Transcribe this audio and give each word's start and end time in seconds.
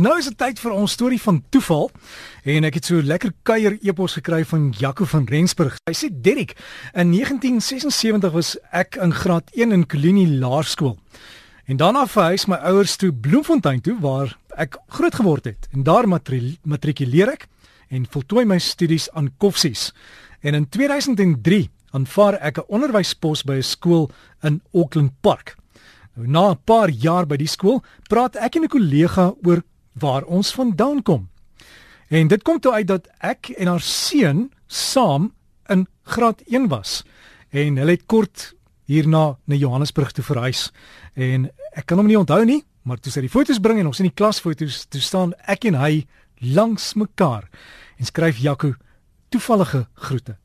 Nou 0.00 0.14
is 0.16 0.30
dit 0.30 0.36
tyd 0.40 0.56
vir 0.62 0.72
ons 0.72 0.92
storie 0.96 1.18
van 1.20 1.42
toeval 1.52 1.90
en 2.48 2.64
ek 2.64 2.78
het 2.78 2.86
so 2.88 3.04
lekker 3.04 3.34
kuier 3.44 3.74
epos 3.84 4.14
gekry 4.16 4.38
van 4.48 4.70
Jaco 4.72 5.04
van 5.04 5.26
Rensburg. 5.28 5.74
Hy 5.84 5.92
sê 5.92 6.08
Derek, 6.08 6.54
in 6.96 7.10
1976 7.12 8.32
was 8.32 8.54
ek 8.72 8.96
in 8.96 9.12
graad 9.12 9.52
1 9.52 9.76
in 9.76 9.84
Kolinie 9.84 10.38
Laerskool. 10.40 10.94
En 11.68 11.76
daarna 11.82 12.06
verhuis 12.08 12.48
my 12.48 12.56
ouers 12.70 12.96
toe 12.96 13.12
Bloemfontein 13.12 13.84
toe 13.84 13.98
waar 14.00 14.32
ek 14.56 14.78
groot 14.96 15.20
geword 15.20 15.50
het. 15.52 15.68
En 15.76 15.84
daar 15.84 16.08
matrikuleer 16.08 17.34
ek 17.34 17.44
en 17.92 18.08
voltooi 18.08 18.46
my 18.48 18.56
studies 18.56 19.10
aan 19.12 19.28
Koffsies. 19.36 19.90
En 20.40 20.56
in 20.56 20.64
2003 20.64 21.66
aanvaar 21.92 22.40
ek 22.40 22.56
'n 22.58 22.72
onderwyspos 22.72 23.44
by 23.44 23.60
'n 23.60 23.68
skool 23.76 24.08
in 24.42 24.62
Auckland 24.72 25.12
Park. 25.20 25.56
Nou 26.16 26.26
na 26.26 26.50
'n 26.52 26.60
paar 26.64 26.88
jaar 26.88 27.26
by 27.26 27.36
die 27.36 27.46
skool, 27.48 27.82
praat 28.08 28.36
ek 28.36 28.56
en 28.56 28.64
'n 28.64 28.68
kollega 28.68 29.34
oor 29.44 29.60
waar 30.00 30.24
ons 30.24 30.54
vandaan 30.54 31.02
kom. 31.02 31.28
En 32.08 32.28
dit 32.28 32.42
kom 32.42 32.60
toe 32.60 32.72
uit 32.72 32.88
dat 32.88 33.06
ek 33.18 33.52
en 33.56 33.70
haar 33.70 33.84
seun 33.84 34.48
saam 34.66 35.30
in 35.70 35.86
graad 36.02 36.42
1 36.48 36.68
was. 36.68 37.02
En 37.50 37.76
hulle 37.76 37.94
het 37.94 38.06
kort 38.06 38.54
hierna 38.90 39.36
na 39.44 39.54
Johannesburg 39.54 40.12
toe 40.12 40.24
verhuis. 40.24 40.70
En 41.14 41.50
ek 41.76 41.86
kan 41.86 41.98
hom 42.02 42.10
nie 42.10 42.18
onthou 42.18 42.42
nie 42.44 42.64
maar 42.82 43.00
toe 43.00 43.12
sy 43.12 43.24
die 43.24 43.32
foto's 43.32 43.60
bring 43.62 43.80
en 43.80 43.90
ons 43.90 44.00
in 44.02 44.08
die 44.08 44.16
klasfoto's 44.16 44.84
toe 44.90 45.02
staan 45.04 45.34
ek 45.50 45.68
en 45.70 45.78
hy 45.80 46.04
langs 46.56 46.94
mekaar 46.98 47.48
en 48.00 48.08
skryf 48.08 48.40
Jaco 48.40 48.74
toevallige 49.30 49.84
groete 50.08 50.38